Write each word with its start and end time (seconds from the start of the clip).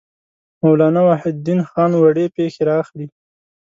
مولانا 0.63 1.01
وحیدالدین 1.09 1.59
خان 1.69 1.91
وړې 1.97 2.25
پېښې 2.35 2.61
را 2.67 2.75
اخلي. 2.83 3.07